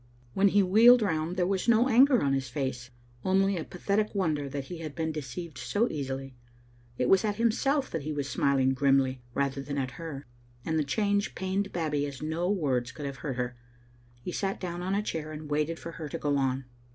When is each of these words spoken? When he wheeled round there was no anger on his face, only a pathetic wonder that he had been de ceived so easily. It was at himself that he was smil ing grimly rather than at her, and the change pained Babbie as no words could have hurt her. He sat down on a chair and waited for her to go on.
When 0.33 0.47
he 0.47 0.63
wheeled 0.63 1.03
round 1.03 1.37
there 1.37 1.45
was 1.45 1.67
no 1.67 1.87
anger 1.87 2.23
on 2.23 2.33
his 2.33 2.49
face, 2.49 2.89
only 3.23 3.55
a 3.55 3.63
pathetic 3.63 4.15
wonder 4.15 4.49
that 4.49 4.63
he 4.63 4.79
had 4.79 4.95
been 4.95 5.11
de 5.11 5.21
ceived 5.21 5.59
so 5.59 5.87
easily. 5.91 6.33
It 6.97 7.07
was 7.07 7.23
at 7.23 7.35
himself 7.35 7.91
that 7.91 8.01
he 8.01 8.11
was 8.11 8.27
smil 8.27 8.59
ing 8.59 8.73
grimly 8.73 9.21
rather 9.35 9.61
than 9.61 9.77
at 9.77 9.91
her, 10.01 10.25
and 10.65 10.79
the 10.79 10.83
change 10.83 11.35
pained 11.35 11.71
Babbie 11.71 12.07
as 12.07 12.19
no 12.19 12.49
words 12.49 12.91
could 12.91 13.05
have 13.05 13.17
hurt 13.17 13.35
her. 13.35 13.55
He 14.23 14.31
sat 14.31 14.59
down 14.59 14.81
on 14.81 14.95
a 14.95 15.03
chair 15.03 15.31
and 15.31 15.51
waited 15.51 15.77
for 15.77 15.91
her 15.91 16.09
to 16.09 16.17
go 16.17 16.35
on. 16.35 16.65